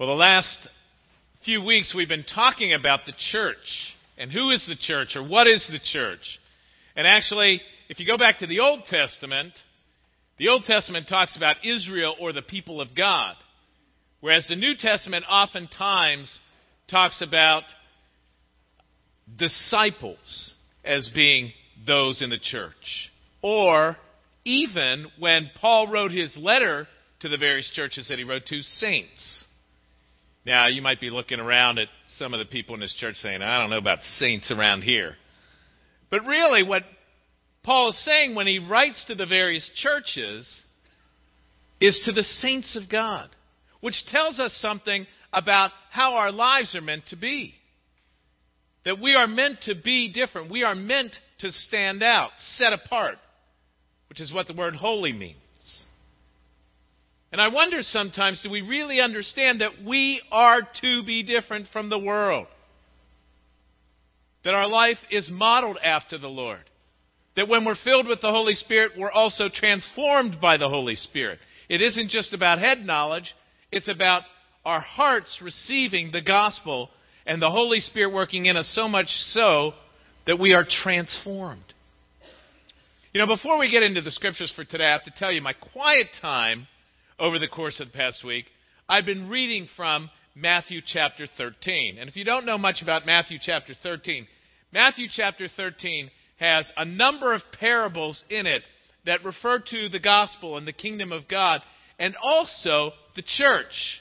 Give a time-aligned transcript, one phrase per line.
[0.00, 0.66] Well, the last
[1.44, 5.46] few weeks we've been talking about the church and who is the church or what
[5.46, 6.40] is the church.
[6.96, 7.60] And actually,
[7.90, 9.52] if you go back to the Old Testament,
[10.38, 13.34] the Old Testament talks about Israel or the people of God,
[14.22, 16.40] whereas the New Testament oftentimes
[16.88, 17.64] talks about
[19.36, 21.52] disciples as being
[21.86, 23.10] those in the church.
[23.42, 23.98] Or
[24.46, 26.88] even when Paul wrote his letter
[27.20, 29.44] to the various churches that he wrote to, saints.
[30.46, 33.42] Now, you might be looking around at some of the people in this church saying,
[33.42, 35.16] I don't know about saints around here.
[36.10, 36.82] But really, what
[37.62, 40.64] Paul is saying when he writes to the various churches
[41.80, 43.28] is to the saints of God,
[43.80, 47.54] which tells us something about how our lives are meant to be.
[48.84, 50.50] That we are meant to be different.
[50.50, 53.16] We are meant to stand out, set apart,
[54.08, 55.36] which is what the word holy means.
[57.32, 61.88] And I wonder sometimes do we really understand that we are to be different from
[61.88, 62.46] the world?
[64.44, 66.64] That our life is modeled after the Lord.
[67.36, 71.38] That when we're filled with the Holy Spirit, we're also transformed by the Holy Spirit.
[71.68, 73.34] It isn't just about head knowledge,
[73.70, 74.22] it's about
[74.64, 76.90] our hearts receiving the gospel
[77.26, 79.72] and the Holy Spirit working in us so much so
[80.26, 81.62] that we are transformed.
[83.12, 85.40] You know, before we get into the scriptures for today, I have to tell you
[85.40, 86.66] my quiet time
[87.20, 88.46] over the course of the past week,
[88.88, 91.98] I've been reading from Matthew chapter 13.
[91.98, 94.26] And if you don't know much about Matthew chapter 13,
[94.72, 98.62] Matthew chapter 13 has a number of parables in it
[99.04, 101.60] that refer to the gospel and the kingdom of God
[101.98, 104.00] and also the church.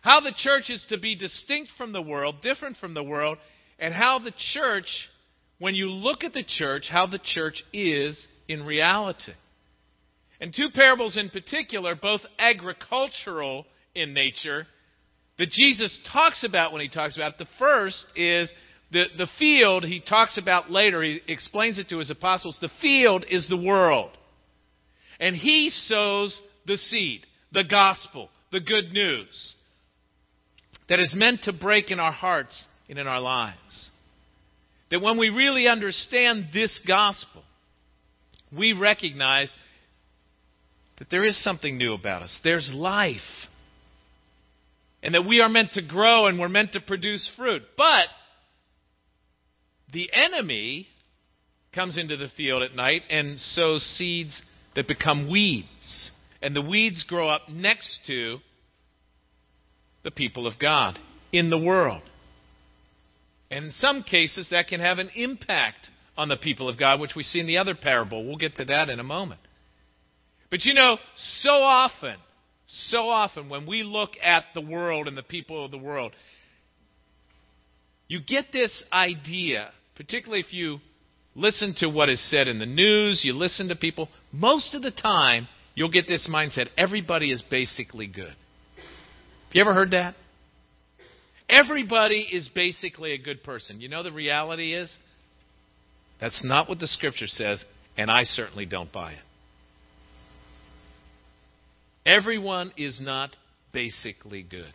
[0.00, 3.36] How the church is to be distinct from the world, different from the world,
[3.78, 5.08] and how the church,
[5.58, 9.32] when you look at the church, how the church is in reality.
[10.40, 14.66] And two parables in particular, both agricultural in nature,
[15.38, 17.38] that Jesus talks about when he talks about it.
[17.38, 18.52] The first is
[18.90, 21.02] the, the field he talks about later.
[21.02, 22.58] He explains it to his apostles.
[22.60, 24.10] The field is the world.
[25.20, 29.54] And he sows the seed, the gospel, the good news
[30.88, 33.90] that is meant to break in our hearts and in our lives.
[34.90, 37.42] That when we really understand this gospel,
[38.56, 39.54] we recognize
[40.98, 42.38] that there is something new about us.
[42.42, 43.20] There's life.
[45.02, 47.62] And that we are meant to grow and we're meant to produce fruit.
[47.76, 48.06] But
[49.92, 50.88] the enemy
[51.72, 54.42] comes into the field at night and sows seeds
[54.74, 56.10] that become weeds.
[56.42, 58.38] And the weeds grow up next to
[60.02, 60.98] the people of God
[61.32, 62.02] in the world.
[63.50, 67.14] And in some cases, that can have an impact on the people of God, which
[67.16, 68.26] we see in the other parable.
[68.26, 69.40] We'll get to that in a moment.
[70.50, 72.16] But you know, so often,
[72.66, 76.14] so often when we look at the world and the people of the world,
[78.08, 80.78] you get this idea, particularly if you
[81.34, 84.90] listen to what is said in the news, you listen to people, most of the
[84.90, 88.34] time you'll get this mindset everybody is basically good.
[88.76, 90.14] Have you ever heard that?
[91.48, 93.80] Everybody is basically a good person.
[93.80, 94.94] You know the reality is?
[96.20, 97.64] That's not what the scripture says,
[97.96, 99.18] and I certainly don't buy it.
[102.08, 103.36] Everyone is not
[103.70, 104.72] basically good.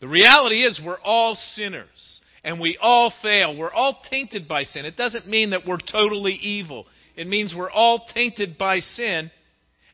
[0.00, 3.54] The reality is, we're all sinners and we all fail.
[3.54, 4.86] We're all tainted by sin.
[4.86, 9.30] It doesn't mean that we're totally evil, it means we're all tainted by sin.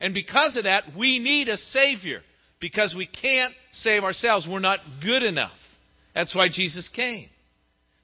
[0.01, 2.21] And because of that, we need a Savior
[2.61, 4.47] because we can't save ourselves.
[4.49, 5.59] We're not good enough.
[6.15, 7.29] That's why Jesus came.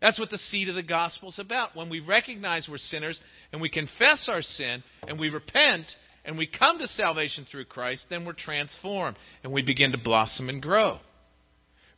[0.05, 1.75] That's what the seed of the gospel is about.
[1.75, 3.19] When we recognize we're sinners
[3.53, 5.87] and we confess our sin and we repent
[6.27, 10.51] and we come to salvation through Christ, then we're transformed and we begin to blossom
[10.51, 10.99] and grow.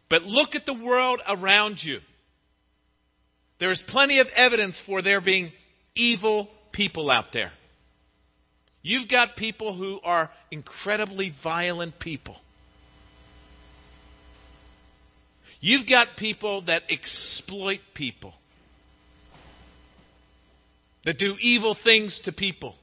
[0.08, 1.99] But look at the world around you.
[3.58, 5.50] There is plenty of evidence for there being
[5.97, 7.50] evil people out there.
[8.82, 12.37] You've got people who are incredibly violent people.
[15.66, 18.34] You've got people that exploit people,
[21.04, 22.76] that do evil things to people.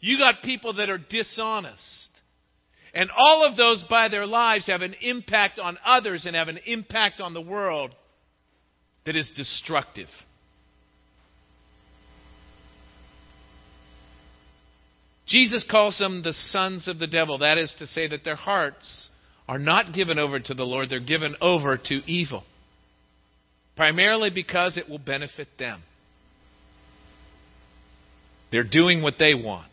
[0.00, 2.10] You got people that are dishonest.
[2.92, 6.58] And all of those by their lives have an impact on others and have an
[6.66, 7.94] impact on the world
[9.06, 10.08] that is destructive.
[15.26, 17.38] Jesus calls them the sons of the devil.
[17.38, 19.09] That is to say, that their hearts
[19.50, 22.44] are not given over to the Lord, they're given over to evil.
[23.74, 25.82] Primarily because it will benefit them.
[28.52, 29.66] They're doing what they want,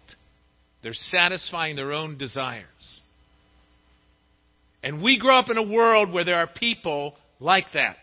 [0.81, 3.01] they're satisfying their own desires.
[4.81, 7.97] And we grow up in a world where there are people like that.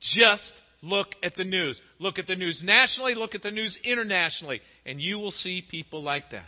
[0.00, 1.80] Just look at the news.
[2.00, 6.02] Look at the news nationally, look at the news internationally, and you will see people
[6.02, 6.46] like that.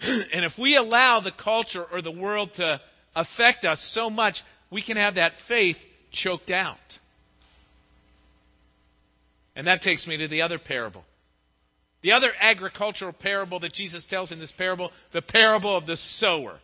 [0.32, 2.80] and if we allow the culture or the world to
[3.14, 4.36] affect us so much,
[4.70, 5.76] we can have that faith
[6.12, 6.78] choked out.
[9.54, 11.04] And that takes me to the other parable.
[12.02, 16.58] The other agricultural parable that Jesus tells in this parable, the parable of the sower.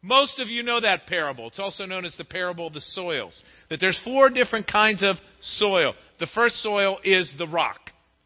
[0.00, 1.48] Most of you know that parable.
[1.48, 3.42] It's also known as the parable of the soils.
[3.68, 5.94] That there's four different kinds of soil.
[6.20, 7.80] The first soil is the rock,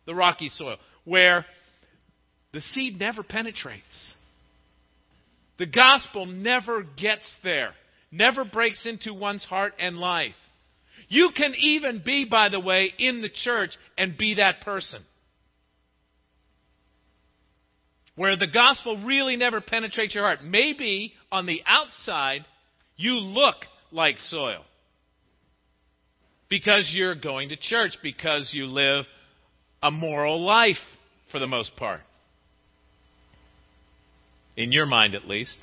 [0.04, 1.46] the rocky soil, where
[2.52, 4.14] the seed never penetrates.
[5.60, 7.74] The gospel never gets there,
[8.10, 10.34] never breaks into one's heart and life.
[11.08, 15.02] You can even be, by the way, in the church and be that person.
[18.16, 20.42] Where the gospel really never penetrates your heart.
[20.42, 22.46] Maybe on the outside,
[22.96, 23.56] you look
[23.92, 24.64] like soil.
[26.48, 29.04] Because you're going to church, because you live
[29.82, 30.80] a moral life
[31.30, 32.00] for the most part
[34.60, 35.56] in your mind at least.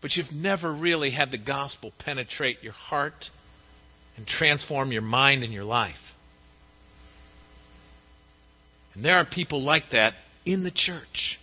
[0.00, 3.30] But you've never really had the gospel penetrate your heart
[4.16, 5.94] and transform your mind and your life.
[8.94, 10.12] And there are people like that
[10.44, 11.38] in the church.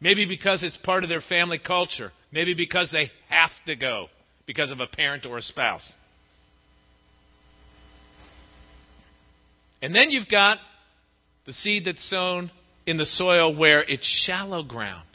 [0.00, 2.12] Maybe because it's part of their family culture.
[2.32, 4.06] Maybe because they have to go
[4.46, 5.94] because of a parent or a spouse.
[9.82, 10.58] And then you've got
[11.44, 12.50] the seed that's sown
[12.86, 15.06] in the soil where it's shallow ground.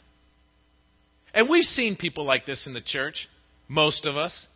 [1.34, 3.28] And we've seen people like this in the church,
[3.66, 4.46] most of us,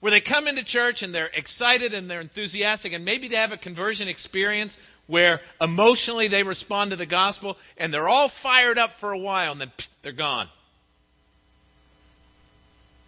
[0.00, 3.50] where they come into church and they're excited and they're enthusiastic, and maybe they have
[3.50, 4.76] a conversion experience
[5.08, 9.52] where emotionally they respond to the gospel and they're all fired up for a while
[9.52, 9.72] and then
[10.02, 10.48] they're gone.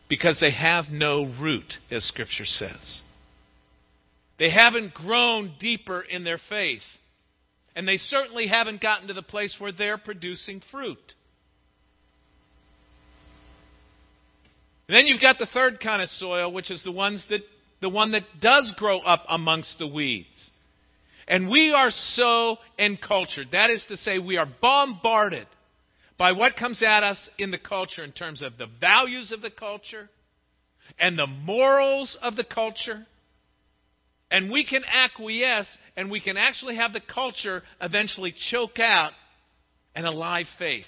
[0.09, 3.03] Because they have no root, as Scripture says.
[4.39, 6.83] They haven't grown deeper in their faith.
[7.79, 10.99] And they certainly haven't gotten to the place where they're producing fruit.
[14.89, 17.43] And then you've got the third kind of soil, which is the ones that
[17.81, 20.51] the one that does grow up amongst the weeds.
[21.29, 23.51] And we are so encultured.
[23.53, 25.47] That is to say, we are bombarded
[26.19, 29.53] by what comes at us in the culture in terms of the values of the
[29.53, 30.11] culture
[30.99, 33.07] and the morals of the culture
[34.31, 39.13] and we can acquiesce and we can actually have the culture eventually choke out
[39.95, 40.87] an alive faith.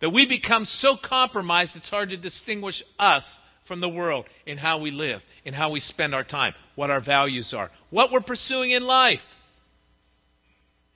[0.00, 3.24] That we become so compromised it's hard to distinguish us
[3.66, 7.02] from the world in how we live, in how we spend our time, what our
[7.02, 9.20] values are, what we're pursuing in life.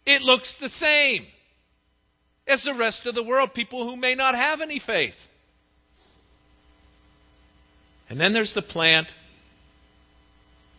[0.04, 1.26] It looks the same
[2.46, 5.14] as the rest of the world, people who may not have any faith.
[8.08, 9.08] And then there's the plant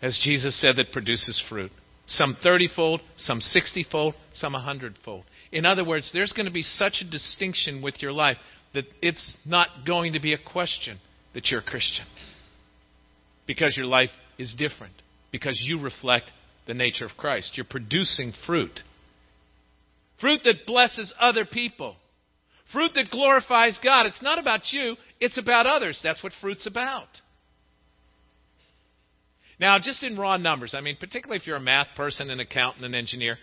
[0.02, 1.72] as Jesus said, that produces fruit.
[2.06, 5.26] Some 30 fold, some 60 fold, some 100 fold.
[5.52, 8.38] In other words, there's going to be such a distinction with your life
[8.74, 11.00] that it's not going to be a question
[11.34, 12.06] that you're a Christian.
[13.46, 14.94] Because your life is different.
[15.32, 16.32] Because you reflect
[16.66, 17.54] the nature of Christ.
[17.56, 18.80] You're producing fruit.
[20.20, 21.96] Fruit that blesses other people.
[22.72, 24.06] Fruit that glorifies God.
[24.06, 26.00] It's not about you, it's about others.
[26.04, 27.08] That's what fruit's about.
[29.60, 32.86] Now, just in raw numbers, I mean, particularly if you're a math person, an accountant,
[32.86, 33.38] an engineer,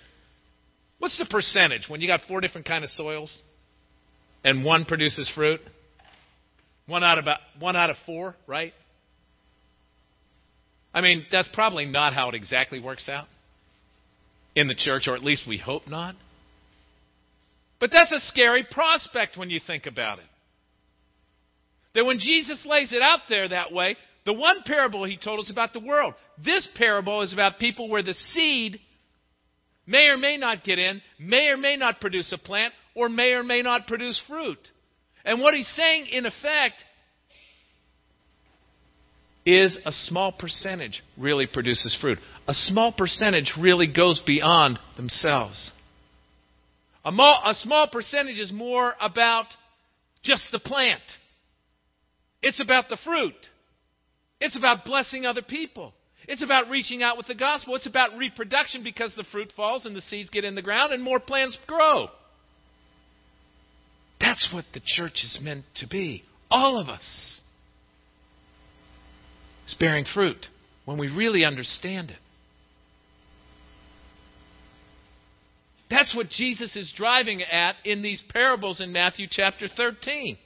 [0.99, 3.43] what's the percentage when you got four different kind of soils
[4.43, 5.61] and one produces fruit?
[6.87, 8.73] One out of about one out of four, right?
[10.95, 13.27] I mean, that's probably not how it exactly works out
[14.55, 16.15] in the church, or at least we hope not.
[17.79, 20.25] But that's a scary prospect when you think about it.
[21.95, 23.97] That when Jesus lays it out there that way,
[24.27, 26.13] the one parable he told us about the world.
[26.45, 28.79] This parable is about people where the seed
[29.87, 33.33] may or may not get in, may or may not produce a plant, or may
[33.33, 34.59] or may not produce fruit.
[35.25, 36.75] And what he's saying, in effect,
[39.45, 42.19] is a small percentage really produces fruit.
[42.49, 45.71] A small percentage really goes beyond themselves.
[47.05, 49.47] A, mo- a small percentage is more about
[50.25, 51.03] just the plant.
[52.43, 53.35] It's about the fruit.
[54.41, 55.95] It's about blessing other people.
[56.29, 57.77] It's about reaching out with the gospel.
[57.77, 61.03] It's about reproduction because the fruit falls and the seeds get in the ground and
[61.03, 62.09] more plants grow.
[64.21, 66.25] That's what the church is meant to be.
[66.51, 67.41] All of us.
[69.65, 70.47] It's bearing fruit
[70.85, 72.19] when we really understand it.
[75.89, 80.37] That's what Jesus is driving at in these parables in Matthew chapter 13.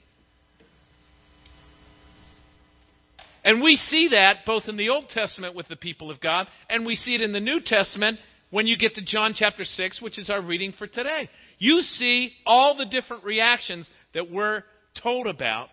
[3.43, 6.85] And we see that both in the Old Testament with the people of God, and
[6.85, 8.19] we see it in the New Testament
[8.51, 11.29] when you get to John chapter 6, which is our reading for today.
[11.57, 14.63] You see all the different reactions that we're
[15.01, 15.69] told about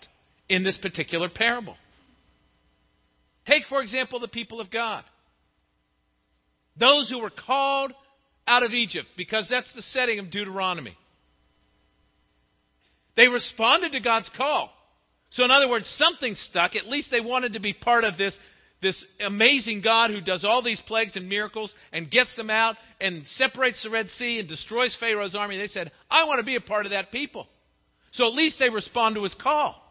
[0.49, 1.77] in this particular parable.
[3.47, 5.05] Take, for example, the people of God.
[6.79, 7.93] Those who were called
[8.47, 10.97] out of Egypt, because that's the setting of Deuteronomy.
[13.17, 14.71] They responded to God's call.
[15.31, 16.75] So, in other words, something stuck.
[16.75, 18.39] At least they wanted to be part of this,
[18.81, 23.27] this amazing God who does all these plagues and miracles and gets them out and
[23.27, 25.59] separates the Red Sea and destroys Pharaoh's army.
[25.59, 27.47] They said, I want to be a part of that people.
[28.13, 29.83] So at least they respond to his call.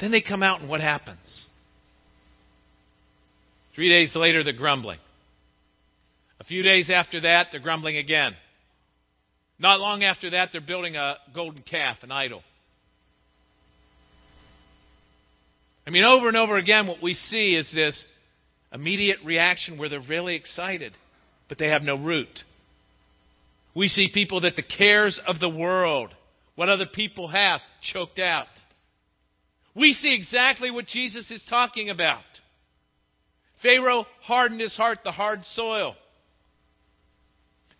[0.00, 1.46] Then they come out, and what happens?
[3.74, 4.98] Three days later, they're grumbling.
[6.40, 8.34] A few days after that, they're grumbling again.
[9.58, 12.42] Not long after that, they're building a golden calf, an idol.
[15.86, 18.06] I mean, over and over again, what we see is this
[18.72, 20.92] immediate reaction where they're really excited,
[21.48, 22.44] but they have no root.
[23.74, 26.14] We see people that the cares of the world,
[26.54, 28.46] what other people have, choked out.
[29.74, 32.22] We see exactly what Jesus is talking about.
[33.62, 35.94] Pharaoh hardened his heart, the hard soil.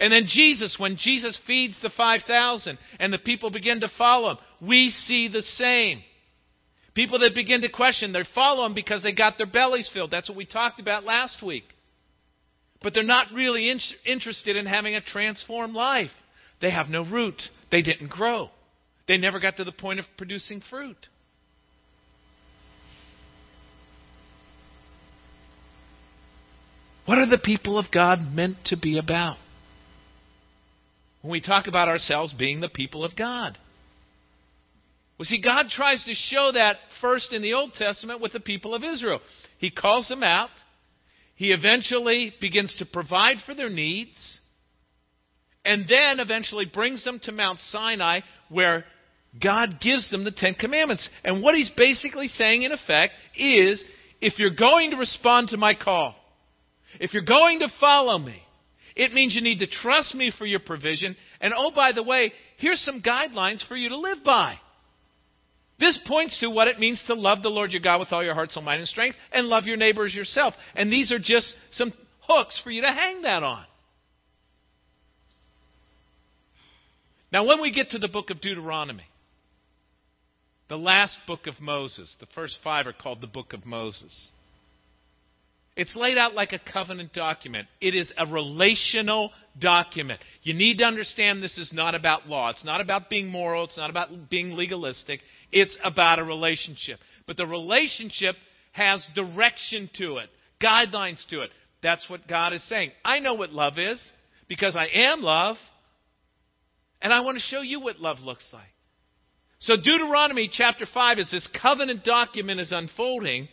[0.00, 4.38] And then Jesus, when Jesus feeds the 5,000 and the people begin to follow him,
[4.60, 6.02] we see the same.
[6.94, 10.10] People that begin to question, they follow him because they got their bellies filled.
[10.10, 11.64] That's what we talked about last week.
[12.82, 16.10] But they're not really in- interested in having a transformed life.
[16.60, 17.42] They have no root.
[17.70, 18.50] They didn't grow.
[19.08, 21.08] They never got to the point of producing fruit.
[27.04, 29.36] What are the people of God meant to be about?
[31.20, 33.58] When we talk about ourselves being the people of God.
[35.22, 38.74] Well, see, God tries to show that first in the Old Testament with the people
[38.74, 39.20] of Israel.
[39.58, 40.48] He calls them out.
[41.36, 44.40] He eventually begins to provide for their needs.
[45.64, 48.84] And then eventually brings them to Mount Sinai where
[49.40, 51.08] God gives them the Ten Commandments.
[51.22, 53.84] And what he's basically saying, in effect, is
[54.20, 56.16] if you're going to respond to my call,
[56.98, 58.42] if you're going to follow me,
[58.96, 61.14] it means you need to trust me for your provision.
[61.40, 64.56] And oh, by the way, here's some guidelines for you to live by.
[65.82, 68.34] This points to what it means to love the Lord your God with all your
[68.34, 70.54] heart, soul, mind, and strength, and love your neighbor as yourself.
[70.76, 73.64] And these are just some hooks for you to hang that on.
[77.32, 79.06] Now, when we get to the book of Deuteronomy,
[80.68, 84.30] the last book of Moses, the first five are called the book of Moses.
[85.74, 87.66] It's laid out like a covenant document.
[87.80, 90.20] It is a relational document.
[90.42, 92.50] You need to understand this is not about law.
[92.50, 93.64] It's not about being moral.
[93.64, 95.20] It's not about being legalistic.
[95.50, 96.98] It's about a relationship.
[97.26, 98.36] But the relationship
[98.72, 100.28] has direction to it,
[100.62, 101.50] guidelines to it.
[101.82, 102.92] That's what God is saying.
[103.02, 104.12] I know what love is
[104.48, 105.56] because I am love.
[107.00, 108.62] And I want to show you what love looks like.
[109.58, 113.48] So, Deuteronomy chapter 5, as this covenant document is unfolding,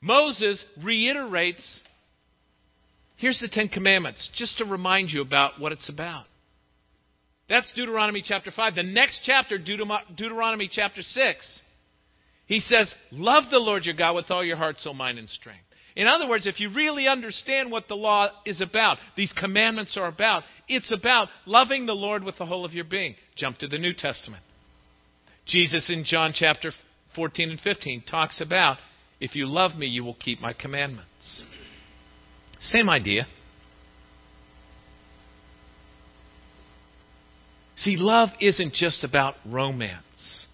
[0.00, 1.82] Moses reiterates
[3.16, 6.24] here's the Ten Commandments, just to remind you about what it's about.
[7.48, 8.76] That's Deuteronomy chapter 5.
[8.76, 11.62] The next chapter, Deuteronomy chapter 6,
[12.46, 15.64] he says, Love the Lord your God with all your heart, soul, mind, and strength.
[15.96, 20.06] In other words, if you really understand what the law is about, these commandments are
[20.06, 23.16] about, it's about loving the Lord with the whole of your being.
[23.36, 24.42] Jump to the New Testament.
[25.46, 26.70] Jesus in John chapter
[27.16, 28.78] 14 and 15 talks about
[29.20, 31.44] if you love me, you will keep my commandments.
[32.58, 33.26] Same idea.
[37.76, 40.46] See, love isn't just about romance.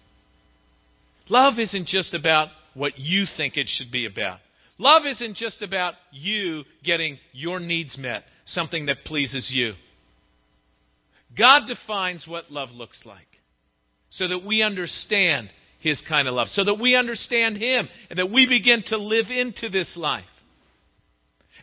[1.29, 4.39] Love isn't just about what you think it should be about.
[4.77, 9.73] Love isn't just about you getting your needs met, something that pleases you.
[11.37, 13.27] God defines what love looks like
[14.09, 18.31] so that we understand his kind of love, so that we understand him and that
[18.31, 20.25] we begin to live into this life.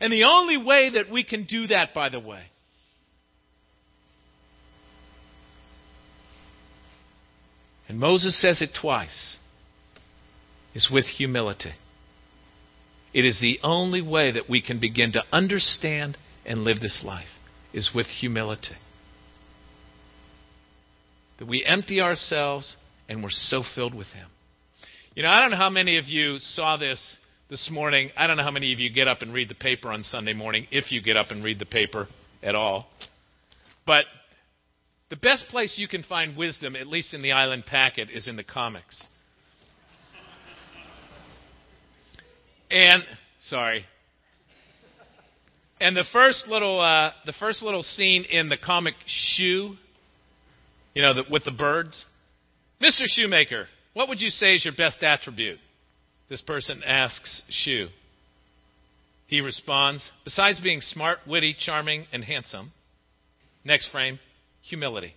[0.01, 2.45] And the only way that we can do that, by the way,
[7.89, 9.39] and Moses says it twice,
[10.75, 11.73] is with humility.
[13.13, 17.29] It is the only way that we can begin to understand and live this life,
[17.73, 18.77] is with humility.
[21.39, 22.77] That we empty ourselves
[23.09, 24.29] and we're so filled with Him.
[25.15, 27.19] You know, I don't know how many of you saw this
[27.49, 28.11] this morning.
[28.17, 30.33] I don't know how many of you get up and read the paper on Sunday
[30.33, 32.09] morning, if you get up and read the paper
[32.43, 32.87] at all.
[33.87, 34.05] But
[35.11, 38.37] the best place you can find wisdom, at least in the Island Packet, is in
[38.37, 39.07] the comics.
[42.71, 43.05] And
[43.41, 43.85] sorry.
[45.81, 49.75] And the first little uh, the first little scene in the comic Shoe,
[50.95, 52.07] you know, the, with the birds.
[52.85, 53.05] Mr.
[53.07, 55.59] Shoemaker, what would you say is your best attribute?
[56.29, 57.89] This person asks Shoe.
[59.27, 62.73] He responds, besides being smart, witty, charming, and handsome,
[63.65, 64.19] next frame,
[64.61, 65.15] humility.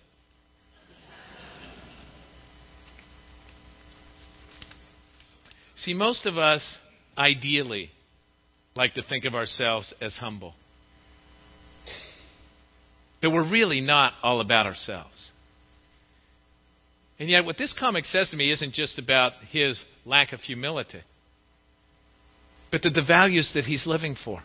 [5.76, 6.78] See, most of us
[7.18, 7.90] ideally
[8.74, 10.54] like to think of ourselves as humble.
[13.20, 15.32] But we're really not all about ourselves.
[17.18, 21.00] And yet, what this comic says to me isn't just about his lack of humility,
[22.70, 24.40] but the, the values that he's living for.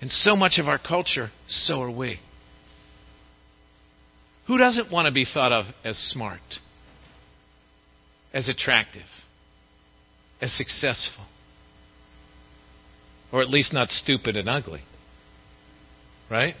[0.00, 2.18] And so much of our culture, so are we.
[4.46, 6.40] Who doesn't want to be thought of as smart,
[8.32, 9.06] as attractive,
[10.40, 11.26] as successful,
[13.30, 14.80] or at least not stupid and ugly?
[16.30, 16.54] Right?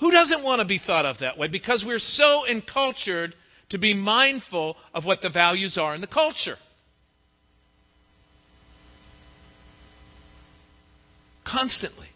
[0.00, 1.48] Who doesn't want to be thought of that way?
[1.48, 3.34] Because we're so encultured
[3.70, 6.56] to be mindful of what the values are in the culture.
[11.44, 12.06] Constantly.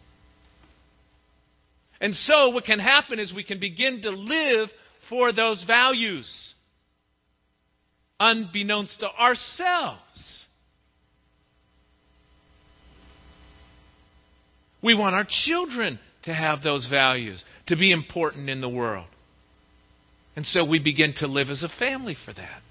[2.01, 4.69] And so, what can happen is we can begin to live
[5.09, 6.55] for those values,
[8.19, 10.47] unbeknownst to ourselves.
[14.83, 19.07] We want our children to have those values, to be important in the world.
[20.37, 22.63] And so we begin to live as a family for that.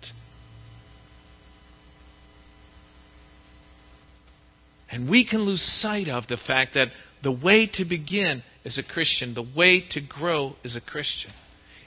[4.90, 6.90] And we can lose sight of the fact that
[7.24, 11.32] the way to begin as a Christian, the way to grow as a Christian,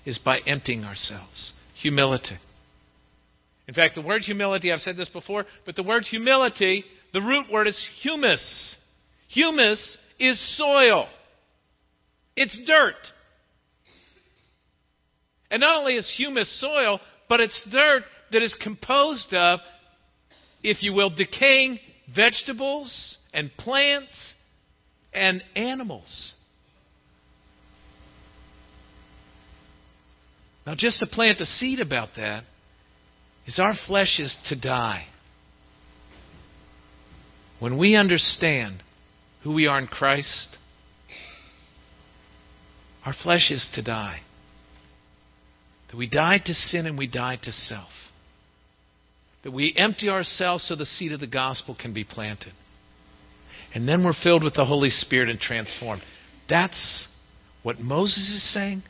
[0.07, 1.53] is by emptying ourselves.
[1.83, 2.39] Humility.
[3.67, 7.47] In fact, the word humility, I've said this before, but the word humility, the root
[7.51, 8.77] word is humus.
[9.29, 11.09] Humus is soil.
[12.37, 12.95] It's dirt.
[15.51, 19.61] And not only is humus soil, but it's dirt that is composed of,
[20.63, 21.79] if you will, decaying
[22.15, 24.35] vegetables and plants
[25.13, 26.35] and animals.
[30.67, 32.45] Now, just to plant the seed about that
[33.47, 35.07] is our flesh is to die.
[37.61, 38.83] When we understand
[39.43, 40.57] who we are in Christ,
[43.05, 44.21] our flesh is to die.
[45.91, 47.91] That we die to sin and we die to self.
[49.43, 52.53] That we empty ourselves so the seed of the gospel can be planted.
[53.75, 56.03] And then we're filled with the Holy Spirit and transformed.
[56.49, 57.09] That's
[57.63, 58.83] what Moses is saying.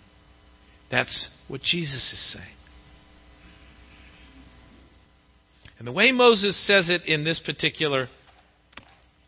[0.91, 2.55] That's what Jesus is saying.
[5.79, 8.09] And the way Moses says it in this particular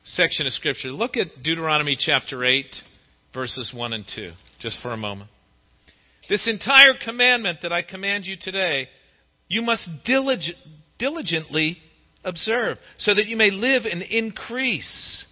[0.05, 2.67] section of Scripture, look at Deuteronomy chapter 8,
[3.35, 5.31] verses 1 and 2 just for a moment.
[6.29, 8.89] This entire commandment that I command you today,
[9.49, 10.57] you must diligent,
[10.99, 11.79] diligently
[12.25, 15.27] observe, so that you may live and increase.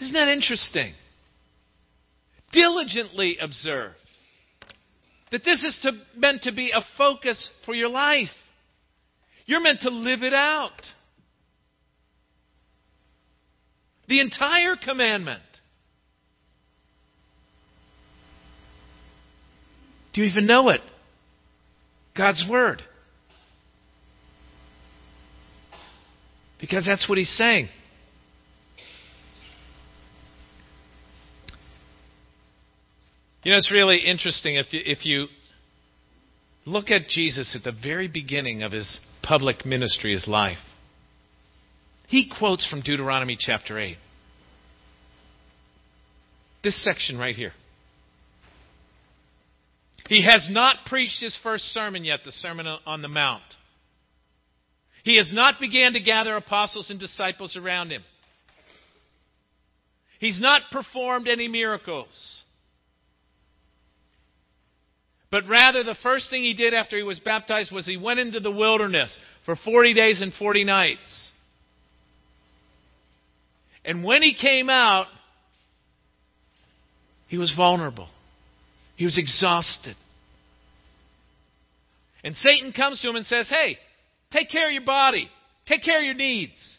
[0.00, 0.94] Isn't that interesting?
[2.52, 3.92] Diligently observe.
[5.32, 8.28] That this is to, meant to be a focus for your life.
[9.46, 10.80] You're meant to live it out.
[14.06, 15.42] The entire commandment.
[20.14, 20.80] Do you even know it?
[22.16, 22.82] God's Word.
[26.60, 27.68] Because that's what he's saying.
[33.42, 35.26] You know, it's really interesting if you, if you
[36.64, 40.58] look at Jesus at the very beginning of his public ministry, his life.
[42.08, 43.96] He quotes from Deuteronomy chapter 8.
[46.62, 47.52] This section right here.
[50.08, 53.42] He has not preached his first sermon yet, the Sermon on the Mount.
[55.02, 58.02] He has not began to gather apostles and disciples around him.
[60.18, 62.42] He's not performed any miracles.
[65.30, 68.40] But rather, the first thing he did after he was baptized was he went into
[68.40, 71.32] the wilderness for 40 days and 40 nights.
[73.84, 75.06] And when he came out,
[77.26, 78.08] he was vulnerable.
[78.96, 79.96] He was exhausted.
[82.22, 83.76] And Satan comes to him and says, Hey,
[84.32, 85.28] take care of your body.
[85.66, 86.78] Take care of your needs.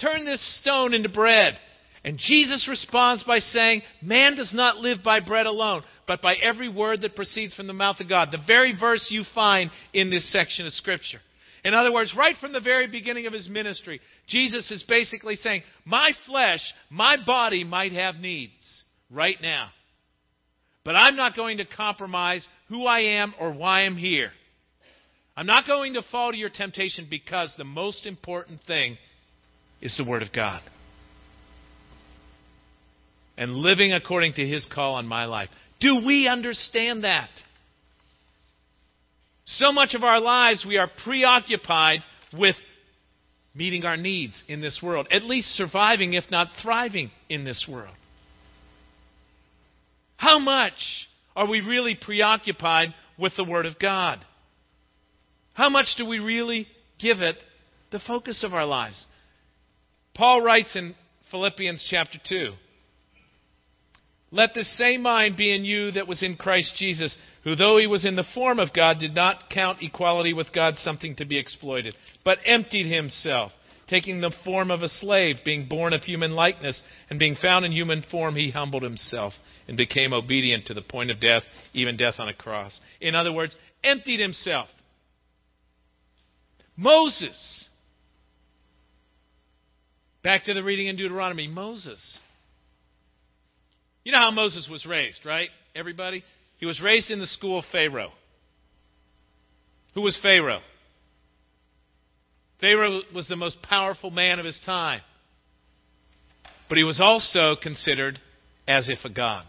[0.00, 1.58] Turn this stone into bread.
[2.04, 6.68] And Jesus responds by saying, Man does not live by bread alone, but by every
[6.68, 8.28] word that proceeds from the mouth of God.
[8.30, 11.20] The very verse you find in this section of Scripture.
[11.62, 15.62] In other words, right from the very beginning of his ministry, Jesus is basically saying,
[15.84, 19.68] My flesh, my body might have needs right now.
[20.84, 24.30] But I'm not going to compromise who I am or why I'm here.
[25.36, 28.96] I'm not going to fall to your temptation because the most important thing
[29.80, 30.62] is the Word of God.
[33.36, 35.48] And living according to His call on my life.
[35.80, 37.30] Do we understand that?
[39.44, 42.00] So much of our lives we are preoccupied
[42.32, 42.54] with
[43.54, 47.94] meeting our needs in this world, at least surviving, if not thriving, in this world.
[50.20, 54.22] How much are we really preoccupied with the Word of God?
[55.54, 57.36] How much do we really give it
[57.90, 59.06] the focus of our lives?
[60.14, 60.94] Paul writes in
[61.30, 62.52] Philippians chapter 2
[64.30, 67.86] Let this same mind be in you that was in Christ Jesus, who, though he
[67.86, 71.38] was in the form of God, did not count equality with God something to be
[71.38, 71.94] exploited,
[72.26, 73.52] but emptied himself,
[73.88, 77.72] taking the form of a slave, being born of human likeness, and being found in
[77.72, 79.32] human form, he humbled himself
[79.70, 82.80] and became obedient to the point of death, even death on a cross.
[83.00, 84.68] In other words, emptied himself.
[86.76, 87.68] Moses.
[90.24, 91.46] Back to the reading in Deuteronomy.
[91.46, 92.18] Moses.
[94.02, 95.50] You know how Moses was raised, right?
[95.76, 96.24] Everybody?
[96.58, 98.10] He was raised in the school of Pharaoh.
[99.94, 100.62] Who was Pharaoh?
[102.60, 105.02] Pharaoh was the most powerful man of his time.
[106.68, 108.18] But he was also considered
[108.66, 109.44] as if a god.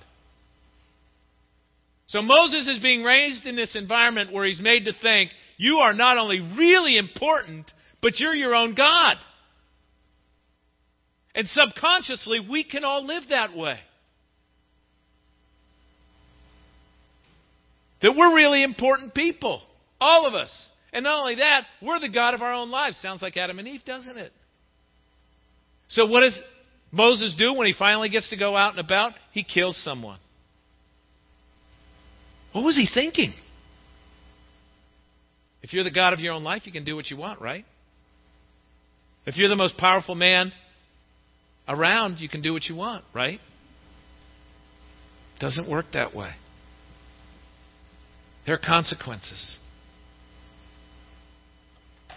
[2.12, 5.94] So Moses is being raised in this environment where he's made to think you are
[5.94, 7.72] not only really important,
[8.02, 9.16] but you're your own God.
[11.34, 13.80] And subconsciously, we can all live that way.
[18.02, 19.62] That we're really important people.
[20.02, 20.70] All of us.
[20.92, 22.98] And not only that, we're the God of our own lives.
[22.98, 24.34] Sounds like Adam and Eve, doesn't it?
[25.88, 26.38] So, what does
[26.92, 29.14] Moses do when he finally gets to go out and about?
[29.32, 30.20] He kills someone.
[32.52, 33.34] What was he thinking?
[35.62, 37.66] If you're the God of your own life, you can do what you want, right?
[39.26, 40.52] If you're the most powerful man
[41.68, 43.40] around, you can do what you want, right?
[45.40, 46.32] Doesn't work that way.
[48.46, 49.60] There are consequences.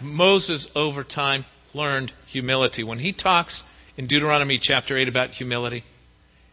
[0.01, 2.83] Moses, over time, learned humility.
[2.83, 3.63] When he talks
[3.97, 5.83] in Deuteronomy chapter 8 about humility,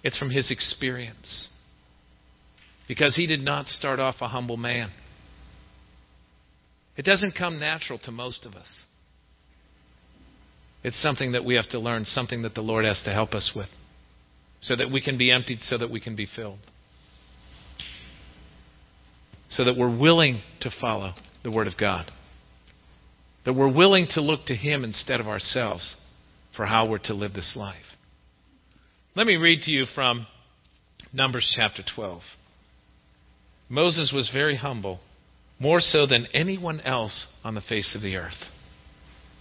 [0.05, 1.49] it's from his experience.
[2.93, 4.91] Because he did not start off a humble man.
[6.95, 8.85] It doesn't come natural to most of us.
[10.85, 13.53] It's something that we have to learn, something that the Lord has to help us
[13.57, 13.71] with,
[14.61, 16.59] so that we can be emptied, so that we can be filled.
[19.49, 22.11] So that we're willing to follow the Word of God.
[23.47, 25.97] That we're willing to look to Him instead of ourselves
[26.55, 27.97] for how we're to live this life.
[29.17, 30.27] Let me read to you from
[31.15, 32.21] Numbers chapter 12.
[33.73, 35.01] Moses was very humble
[35.59, 38.51] more so than anyone else on the face of the earth.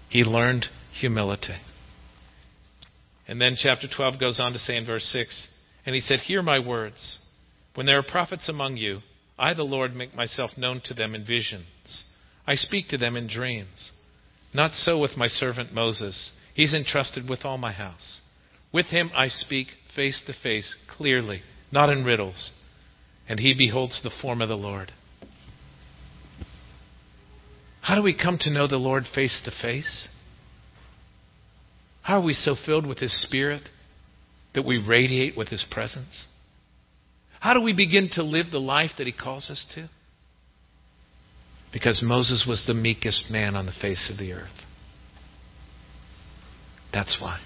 [0.07, 0.67] He learned
[0.97, 1.57] humility.
[3.27, 5.49] And then chapter 12 goes on to say in verse 6
[5.85, 7.19] And he said, Hear my words.
[7.75, 8.99] When there are prophets among you,
[9.37, 12.05] I, the Lord, make myself known to them in visions.
[12.47, 13.91] I speak to them in dreams.
[14.53, 16.31] Not so with my servant Moses.
[16.55, 18.21] He's entrusted with all my house.
[18.71, 22.53] With him I speak face to face, clearly, not in riddles.
[23.31, 24.91] And he beholds the form of the Lord.
[27.79, 30.09] How do we come to know the Lord face to face?
[32.01, 33.69] How are we so filled with His Spirit
[34.53, 36.27] that we radiate with His presence?
[37.39, 39.89] How do we begin to live the life that He calls us to?
[41.71, 44.65] Because Moses was the meekest man on the face of the earth.
[46.91, 47.39] That's why.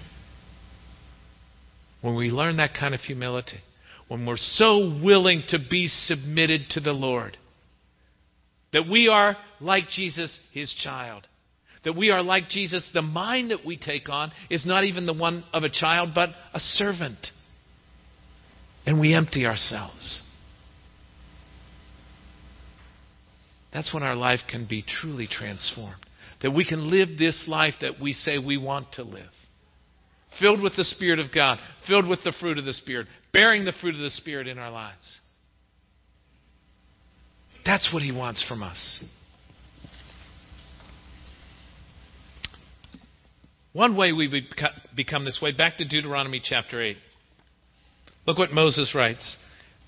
[2.00, 3.58] When we learn that kind of humility,
[4.08, 7.36] when we're so willing to be submitted to the Lord,
[8.72, 11.26] that we are like Jesus, his child.
[11.84, 12.90] That we are like Jesus.
[12.92, 16.30] The mind that we take on is not even the one of a child, but
[16.52, 17.28] a servant.
[18.84, 20.22] And we empty ourselves.
[23.76, 26.00] that's when our life can be truly transformed.
[26.40, 29.28] That we can live this life that we say we want to live.
[30.40, 33.06] Filled with the Spirit of God, filled with the fruit of the Spirit,
[33.36, 35.20] bearing the fruit of the Spirit in our lives.
[37.66, 39.04] That's what He wants from us.
[43.74, 44.42] One way we
[44.96, 46.96] become this way, back to Deuteronomy chapter 8.
[48.26, 49.36] Look what Moses writes.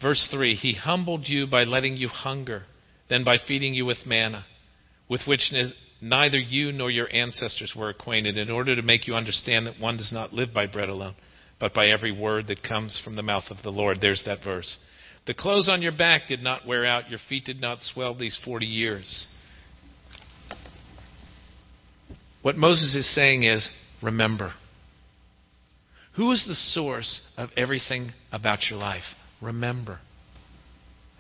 [0.03, 2.65] Verse 3 He humbled you by letting you hunger,
[3.09, 4.45] then by feeding you with manna,
[5.09, 5.55] with which
[6.03, 9.97] neither you nor your ancestors were acquainted, in order to make you understand that one
[9.97, 11.15] does not live by bread alone,
[11.61, 13.99] but by every word that comes from the mouth of the Lord.
[14.01, 14.79] There's that verse.
[15.27, 18.39] The clothes on your back did not wear out, your feet did not swell these
[18.45, 19.27] 40 years.
[22.43, 23.69] What Moses is saying is
[24.03, 24.55] remember.
[26.17, 29.05] Who is the source of everything about your life?
[29.41, 30.01] Remember.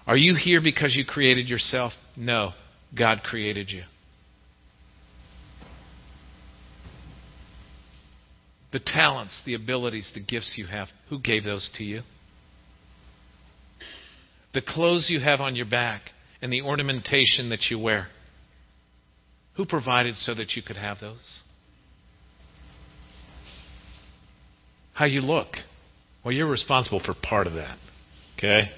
[0.06, 1.92] Are you here because you created yourself?
[2.16, 2.52] No,
[2.96, 3.82] God created you.
[8.72, 12.02] The talents, the abilities, the gifts you have, who gave those to you?
[14.52, 16.02] The clothes you have on your back
[16.42, 18.08] and the ornamentation that you wear,
[19.54, 21.42] who provided so that you could have those?
[24.94, 25.48] How you look.
[26.24, 27.78] Well, you're responsible for part of that.
[28.36, 28.70] Okay?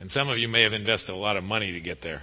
[0.00, 2.22] And some of you may have invested a lot of money to get there.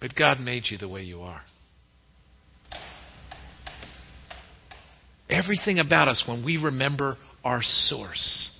[0.00, 1.42] But God made you the way you are.
[5.28, 8.56] Everything about us, when we remember our source,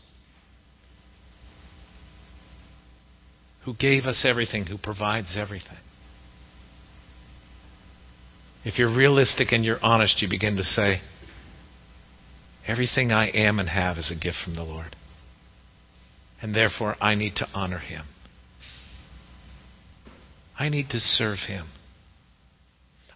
[3.65, 5.79] who gave us everything, who provides everything.
[8.65, 11.01] If you're realistic and you're honest, you begin to say,
[12.67, 14.95] Everything I am and have is a gift from the Lord.
[16.43, 18.05] And therefore, I need to honor Him.
[20.61, 21.69] I need to serve Him.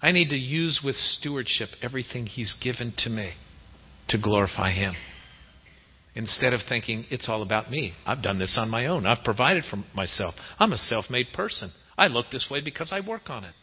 [0.00, 3.34] I need to use with stewardship everything He's given to me
[4.08, 4.94] to glorify Him.
[6.14, 7.92] Instead of thinking, it's all about me.
[8.06, 9.04] I've done this on my own.
[9.04, 10.34] I've provided for myself.
[10.58, 11.70] I'm a self made person.
[11.98, 13.54] I look this way because I work on it.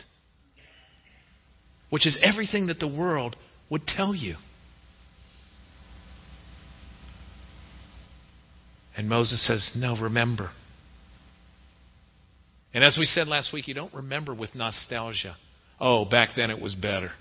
[1.89, 3.35] Which is everything that the world
[3.71, 4.35] would tell you.
[8.95, 10.51] And Moses says, No, remember.
[12.73, 15.35] And as we said last week, you don't remember with nostalgia.
[15.79, 17.11] Oh, back then it was better.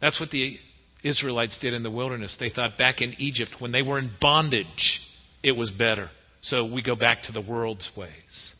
[0.00, 0.56] That's what the
[1.02, 2.36] Israelites did in the wilderness.
[2.38, 5.00] They thought back in Egypt, when they were in bondage,
[5.42, 6.10] it was better.
[6.42, 8.54] So we go back to the world's ways.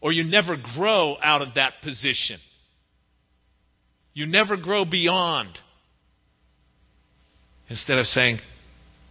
[0.00, 2.38] Or you never grow out of that position.
[4.12, 5.48] You never grow beyond.
[7.70, 8.38] Instead of saying,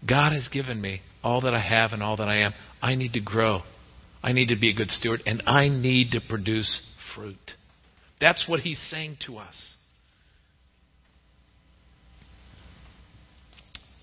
[0.07, 2.53] God has given me all that I have and all that I am.
[2.83, 3.61] I need to grow.
[4.21, 6.81] I need to be a good steward, and I need to produce
[7.15, 7.53] fruit.
[8.19, 9.77] That's what he's saying to us.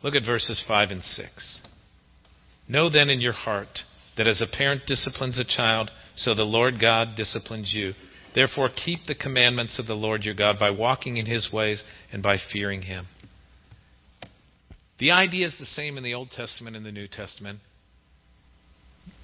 [0.02, 1.66] Look at verses 5 and 6.
[2.68, 3.80] Know then in your heart
[4.16, 7.92] that as a parent disciplines a child, so the Lord God disciplines you.
[8.34, 12.22] Therefore, keep the commandments of the Lord your God by walking in his ways and
[12.22, 13.08] by fearing him.
[14.98, 17.58] The idea is the same in the Old Testament and the New Testament.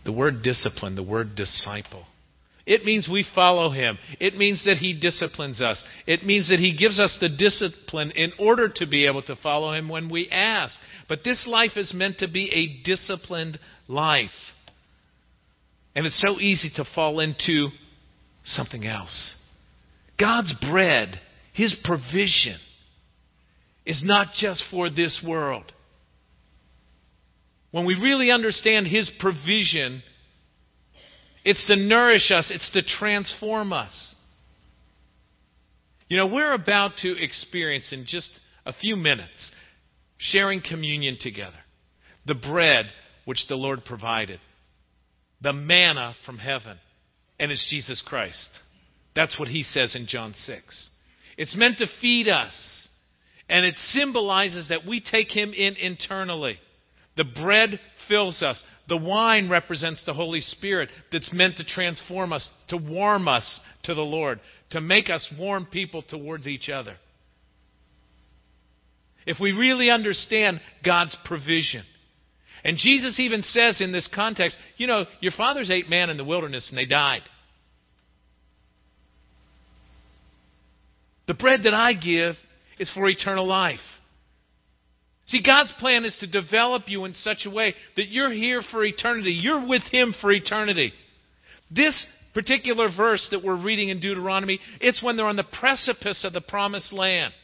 [0.07, 2.07] The word discipline, the word disciple.
[2.65, 3.99] It means we follow him.
[4.19, 5.85] It means that he disciplines us.
[6.07, 9.73] It means that he gives us the discipline in order to be able to follow
[9.73, 10.77] him when we ask.
[11.09, 14.31] But this life is meant to be a disciplined life.
[15.95, 17.69] And it's so easy to fall into
[18.45, 19.37] something else.
[20.19, 21.21] God's bread,
[21.53, 22.59] his provision,
[23.85, 25.73] is not just for this world.
[27.71, 30.03] When we really understand His provision,
[31.45, 34.15] it's to nourish us, it's to transform us.
[36.09, 38.31] You know, we're about to experience in just
[38.65, 39.51] a few minutes
[40.19, 41.59] sharing communion together.
[42.27, 42.87] The bread
[43.25, 44.41] which the Lord provided,
[45.41, 46.79] the manna from heaven,
[47.39, 48.49] and it's Jesus Christ.
[49.15, 50.91] That's what he says in John 6.
[51.37, 52.89] It's meant to feed us.
[53.49, 56.59] And it symbolizes that we take him in internally.
[57.17, 58.63] The bread fills us.
[58.89, 63.95] The wine represents the Holy Spirit that's meant to transform us, to warm us to
[63.95, 66.97] the Lord, to make us warm people towards each other.
[69.27, 71.83] If we really understand God's provision.
[72.63, 76.25] And Jesus even says in this context, you know, your fathers ate man in the
[76.25, 77.23] wilderness and they died.
[81.27, 82.37] The bread that I give
[82.79, 83.81] is for eternal life.
[85.27, 88.85] See, God's plan is to develop you in such a way that you're here for
[88.85, 89.33] eternity.
[89.33, 90.93] You're with Him for eternity.
[91.71, 96.33] This particular verse that we're reading in Deuteronomy, it's when they're on the precipice of
[96.33, 97.35] the promised land.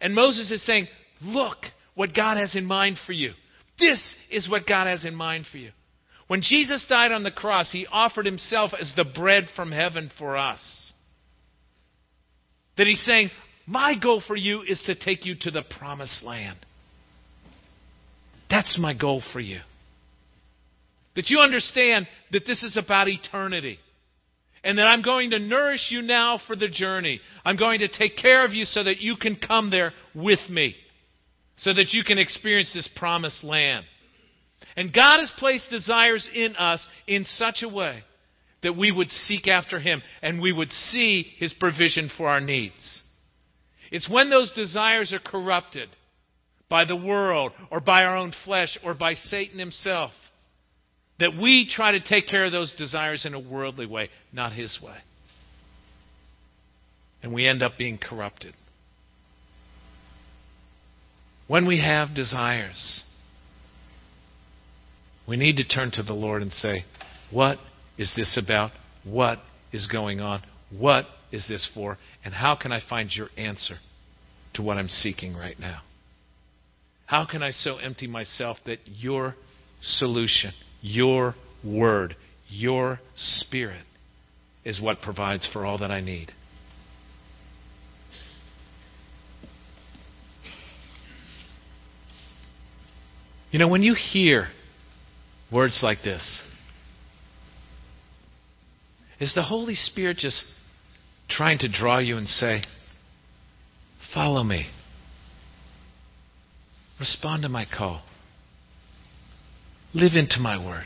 [0.00, 0.86] And Moses is saying,
[1.20, 1.58] Look
[1.94, 3.32] what God has in mind for you.
[3.78, 5.72] This is what God has in mind for you.
[6.28, 10.38] When Jesus died on the cross, He offered Himself as the bread from heaven for
[10.38, 10.92] us.
[12.78, 13.30] That He's saying,
[13.66, 16.56] My goal for you is to take you to the promised land.
[18.50, 19.60] That's my goal for you.
[21.14, 23.78] That you understand that this is about eternity.
[24.62, 27.20] And that I'm going to nourish you now for the journey.
[27.44, 30.74] I'm going to take care of you so that you can come there with me.
[31.56, 33.86] So that you can experience this promised land.
[34.76, 38.02] And God has placed desires in us in such a way
[38.62, 43.02] that we would seek after Him and we would see His provision for our needs.
[43.90, 45.88] It's when those desires are corrupted
[46.70, 50.12] by the world or by our own flesh or by Satan himself.
[51.18, 54.78] That we try to take care of those desires in a worldly way, not his
[54.82, 54.96] way.
[57.22, 58.54] And we end up being corrupted.
[61.46, 63.04] When we have desires,
[65.28, 66.84] we need to turn to the Lord and say,
[67.30, 67.58] What
[67.98, 68.70] is this about?
[69.04, 69.38] What
[69.72, 70.42] is going on?
[70.70, 71.98] What is this for?
[72.24, 73.74] And how can I find your answer
[74.54, 75.82] to what I'm seeking right now?
[77.10, 79.34] How can I so empty myself that your
[79.80, 82.14] solution, your word,
[82.48, 83.82] your spirit
[84.64, 86.30] is what provides for all that I need?
[93.50, 94.50] You know, when you hear
[95.50, 96.44] words like this,
[99.18, 100.44] is the Holy Spirit just
[101.28, 102.62] trying to draw you and say,
[104.14, 104.68] Follow me?
[107.00, 108.02] Respond to my call.
[109.94, 110.84] Live into my word.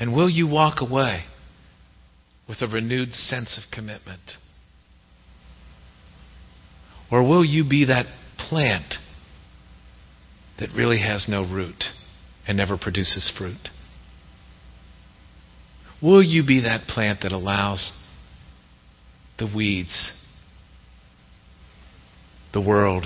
[0.00, 1.24] And will you walk away
[2.48, 4.32] with a renewed sense of commitment?
[7.12, 8.06] Or will you be that
[8.38, 8.94] plant
[10.58, 11.84] that really has no root
[12.46, 13.68] and never produces fruit?
[16.00, 17.92] Will you be that plant that allows
[19.38, 20.12] the weeds
[22.52, 23.04] the world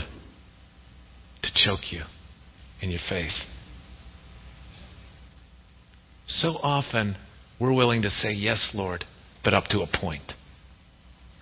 [1.43, 2.03] to choke you
[2.81, 3.33] in your faith.
[6.27, 7.17] So often,
[7.61, 9.05] we're willing to say, Yes, Lord,
[9.45, 10.33] but up to a point.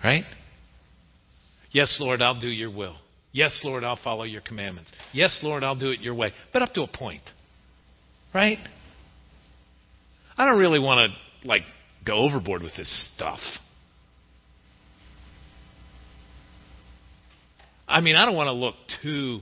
[0.03, 0.23] Right?
[1.71, 2.95] Yes, Lord, I'll do your will.
[3.31, 4.91] Yes, Lord, I'll follow your commandments.
[5.13, 6.33] Yes, Lord, I'll do it your way.
[6.51, 7.23] But up to a point.
[8.33, 8.57] Right?
[10.37, 11.61] I don't really want to, like,
[12.05, 13.39] go overboard with this stuff.
[17.91, 19.41] I mean, I don't want to look too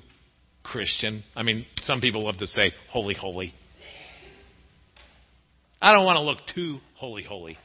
[0.63, 1.23] Christian.
[1.35, 3.53] I mean, some people love to say holy, holy.
[5.81, 7.57] I don't want to look too holy, holy.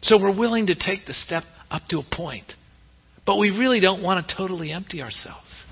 [0.00, 2.52] So we're willing to take the step up to a point.
[3.26, 5.64] But we really don't want to totally empty ourselves.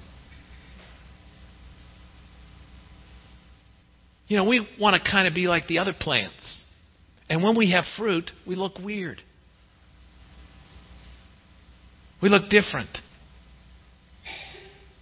[4.29, 6.65] You know, we want to kind of be like the other plants.
[7.29, 9.21] And when we have fruit, we look weird.
[12.23, 12.91] We look different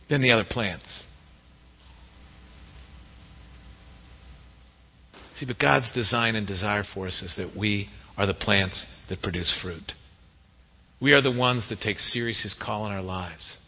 [0.09, 1.04] than the other plants.
[5.35, 9.22] See, but God's design and desire for us is that we are the plants that
[9.22, 9.92] produce fruit.
[11.00, 13.59] We are the ones that take serious His call in our lives.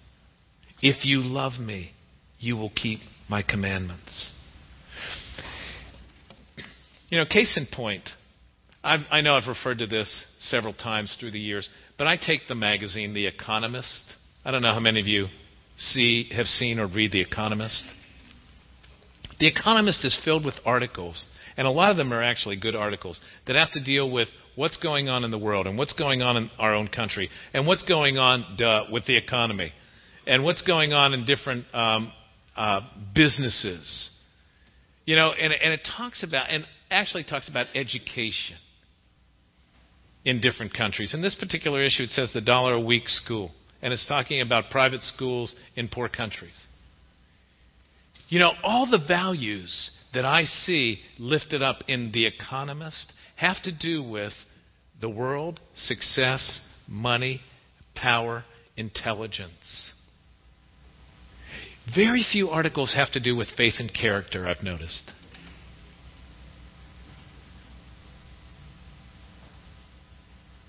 [0.83, 1.93] If you love me,
[2.41, 4.33] you will keep my commandments.
[7.09, 8.09] You know, case in point,
[8.83, 12.43] I've, i know I've referred to this several times through the years, but I take
[12.49, 14.14] the magazine, The Economist.
[14.45, 15.27] I don't know how many of you
[15.77, 17.85] see, have seen or read The Economist.
[19.39, 21.26] The Economist is filled with articles,
[21.59, 24.78] and a lot of them are actually good articles that have to deal with what's
[24.78, 27.83] going on in the world and what's going on in our own country and what's
[27.83, 29.72] going on duh, with the economy
[30.26, 32.12] and what's going on in different um,
[32.57, 32.81] uh,
[33.14, 34.11] businesses.
[35.05, 38.57] You know, and, and it talks about, and actually talks about education
[40.25, 41.14] in different countries.
[41.14, 43.53] In this particular issue, it says the dollar a week school,
[43.83, 46.66] and it's talking about private schools in poor countries.
[48.29, 53.77] You know, all the values that I see lifted up in The Economist have to
[53.77, 54.33] do with
[55.01, 57.41] the world, success, money,
[57.95, 58.45] power,
[58.77, 59.95] intelligence.
[61.95, 65.11] Very few articles have to do with faith and character, I've noticed.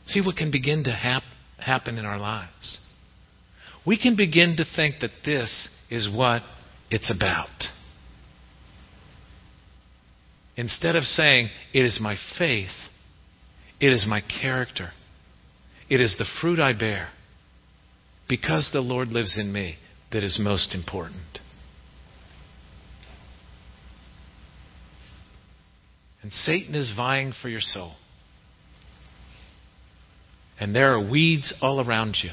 [0.06, 1.28] See what can begin to happen
[1.62, 2.80] happen in our lives,
[3.86, 6.41] we can begin to think that this is what
[6.89, 7.49] it's about.
[10.58, 12.70] Instead of saying, it is my faith,
[13.80, 14.91] it is my character,
[15.89, 17.10] it is the fruit I bear,
[18.28, 19.78] because the Lord lives in me,
[20.12, 21.39] that is most important.
[26.22, 27.93] And Satan is vying for your soul.
[30.62, 32.30] And there are weeds all around you.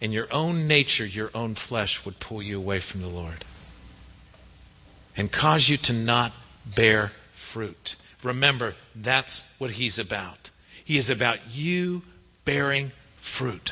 [0.00, 3.44] And your own nature, your own flesh would pull you away from the Lord
[5.16, 6.32] and cause you to not
[6.76, 7.10] bear
[7.52, 7.96] fruit.
[8.22, 10.38] Remember, that's what He's about.
[10.84, 12.02] He is about you
[12.44, 12.92] bearing
[13.38, 13.70] fruit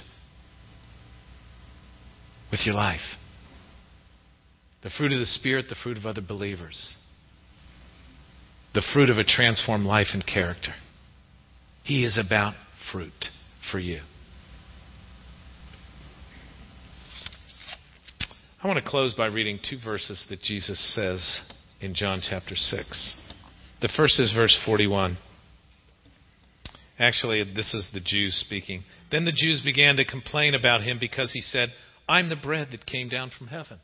[2.50, 3.00] with your life.
[4.82, 6.96] The fruit of the Spirit, the fruit of other believers
[8.74, 10.72] the fruit of a transformed life and character.
[11.90, 12.54] He is about
[12.92, 13.30] fruit
[13.72, 13.98] for you.
[18.62, 21.40] I want to close by reading two verses that Jesus says
[21.80, 23.34] in John chapter 6.
[23.82, 25.18] The first is verse 41.
[26.96, 28.84] Actually, this is the Jews speaking.
[29.10, 31.70] Then the Jews began to complain about him because he said,
[32.08, 33.80] I'm the bread that came down from heaven.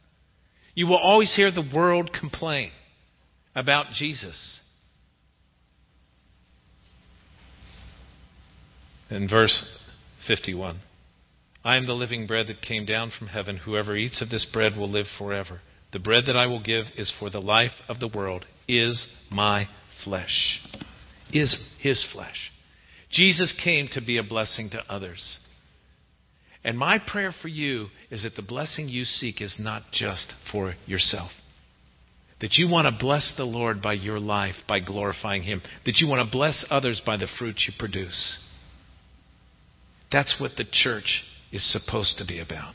[0.77, 2.71] You will always hear the world complain
[3.57, 4.61] about Jesus.
[9.11, 9.81] In verse
[10.27, 10.81] 51,
[11.65, 13.57] I am the living bread that came down from heaven.
[13.59, 15.61] Whoever eats of this bread will live forever.
[15.93, 19.69] The bread that I will give is for the life of the world, is my
[20.05, 20.61] flesh.
[21.33, 22.51] Is his flesh.
[23.11, 25.41] Jesus came to be a blessing to others.
[26.65, 30.75] And my prayer for you is that the blessing you seek is not just for
[30.85, 31.31] yourself.
[32.41, 35.63] That you want to bless the Lord by your life, by glorifying Him.
[35.85, 38.43] That you want to bless others by the fruit you produce.
[40.11, 42.75] That's what the church is supposed to be about.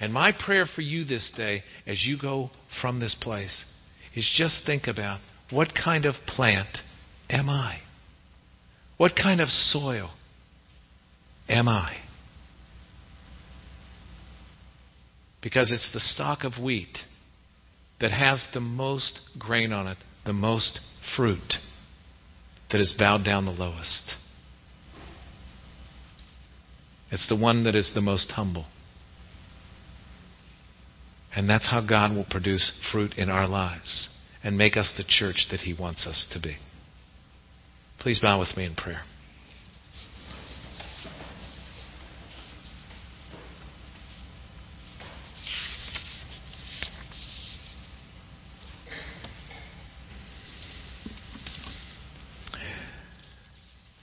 [0.00, 2.50] And my prayer for you this day, as you go
[2.80, 3.64] from this place,
[4.14, 5.20] is just think about
[5.50, 6.78] what kind of plant
[7.28, 7.80] am I?
[8.96, 10.10] What kind of soil
[11.48, 11.96] am I?
[15.42, 16.98] Because it's the stalk of wheat
[18.00, 20.80] that has the most grain on it, the most
[21.16, 21.54] fruit,
[22.70, 24.14] that is bowed down the lowest.
[27.10, 28.66] It's the one that is the most humble.
[31.34, 34.08] And that's how God will produce fruit in our lives
[34.42, 36.56] and make us the church that He wants us to be.
[37.98, 39.02] Please bow with me in prayer.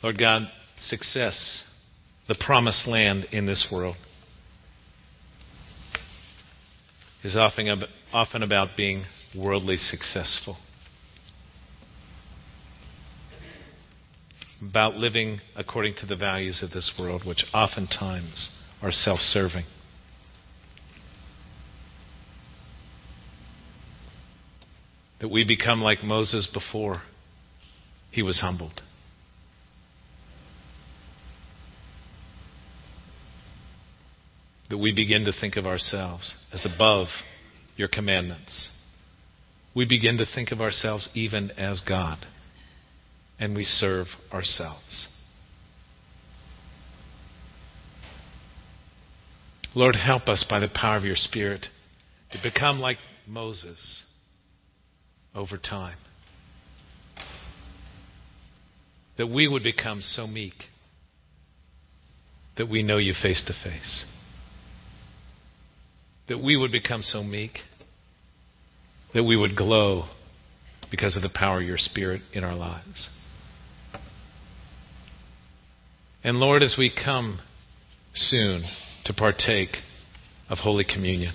[0.03, 0.43] Lord God,
[0.77, 1.63] success
[2.28, 3.95] the promised land in this world
[7.23, 9.03] is often, often about being
[9.36, 10.57] worldly successful,
[14.61, 18.49] about living according to the values of this world, which oftentimes
[18.82, 19.65] are self serving.
[25.21, 27.01] That we become like Moses before
[28.11, 28.82] he was humbled.
[34.70, 37.07] That we begin to think of ourselves as above
[37.76, 38.72] your commandments.
[39.76, 42.20] We begin to think of ourselves even as God,
[43.39, 45.09] and we serve ourselves.
[49.76, 51.68] Lord, help us by the power of your Spirit
[52.32, 52.97] to become like
[53.28, 54.05] Moses
[55.36, 55.97] over time.
[59.18, 60.53] That we would become so meek
[62.57, 64.05] that we know you face to face
[66.28, 67.59] that we would become so meek,
[69.13, 70.05] that we would glow
[70.89, 73.09] because of the power of your Spirit in our lives.
[76.23, 77.39] And Lord, as we come
[78.13, 78.63] soon
[79.05, 79.78] to partake
[80.49, 81.34] of Holy Communion,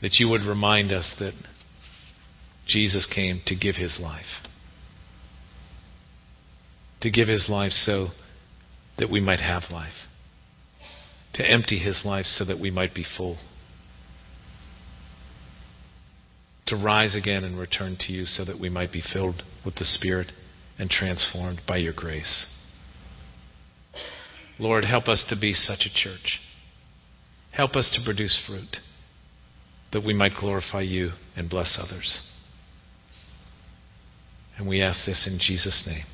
[0.00, 1.32] that you would remind us that
[2.66, 4.46] Jesus came to give his life.
[7.00, 8.08] To give his life so
[8.98, 10.07] that we might have life
[11.34, 13.38] to empty his life so that we might be full.
[16.66, 19.84] To rise again and return to you so that we might be filled with the
[19.84, 20.32] Spirit
[20.78, 22.46] and transformed by your grace.
[24.58, 26.40] Lord, help us to be such a church.
[27.52, 28.76] Help us to produce fruit
[29.92, 32.20] that we might glorify you and bless others.
[34.58, 36.04] And we ask this in Jesus' name.